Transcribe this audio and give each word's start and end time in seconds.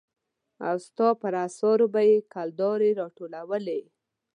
او 0.67 0.75
ستا 0.87 1.07
پر 1.21 1.33
اثارو 1.47 1.85
به 1.93 2.01
يې 2.09 2.17
کلدارې 2.33 2.89
را 2.99 3.07
ټولولې. 3.17 3.81